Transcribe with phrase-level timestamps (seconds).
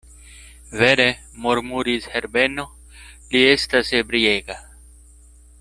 [0.79, 1.05] Vere,
[1.43, 2.67] murmuris Herbeno,
[3.35, 4.63] li estas ebriega.